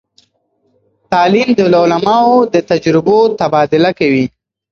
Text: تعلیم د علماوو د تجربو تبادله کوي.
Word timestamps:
تعلیم 1.11 1.49
د 1.57 1.59
علماوو 1.83 2.47
د 2.53 2.55
تجربو 2.69 3.19
تبادله 3.39 3.91
کوي. 3.99 4.25